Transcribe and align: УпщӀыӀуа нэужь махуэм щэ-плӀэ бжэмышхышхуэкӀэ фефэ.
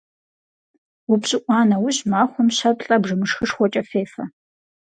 УпщӀыӀуа 1.11 1.59
нэужь 1.69 2.01
махуэм 2.09 2.49
щэ-плӀэ 2.57 2.95
бжэмышхышхуэкӀэ 3.01 3.83
фефэ. 3.89 4.23